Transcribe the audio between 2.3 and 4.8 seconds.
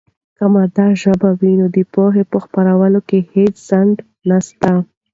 په خپرولو کې هېڅ خنډ نسته.